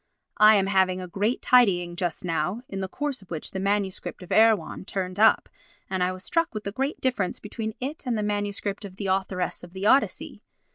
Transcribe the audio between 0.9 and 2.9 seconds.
a great tidying just now, in the